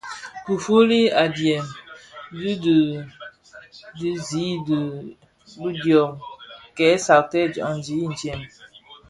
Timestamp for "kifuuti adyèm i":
0.43-2.51